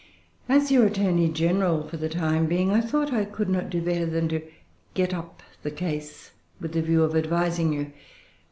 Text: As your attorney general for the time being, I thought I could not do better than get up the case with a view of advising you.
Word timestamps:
As 0.49 0.71
your 0.71 0.87
attorney 0.87 1.29
general 1.29 1.87
for 1.87 1.95
the 1.95 2.09
time 2.09 2.47
being, 2.47 2.71
I 2.71 2.81
thought 2.81 3.13
I 3.13 3.23
could 3.23 3.49
not 3.49 3.69
do 3.69 3.79
better 3.83 4.07
than 4.07 4.41
get 4.95 5.13
up 5.13 5.43
the 5.61 5.69
case 5.69 6.31
with 6.59 6.75
a 6.75 6.81
view 6.81 7.03
of 7.03 7.15
advising 7.15 7.71
you. 7.71 7.93